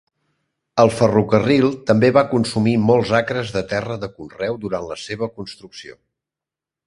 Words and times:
El 0.83 0.87
ferrocarril 0.99 1.67
també 1.89 2.09
va 2.15 2.23
consumir 2.31 2.73
molts 2.87 3.13
acres 3.19 3.53
de 3.57 3.63
terra 3.75 3.99
de 4.05 4.11
conreu 4.17 4.59
durant 4.67 4.87
la 4.93 4.99
seva 5.05 5.33
construcció. 5.39 5.97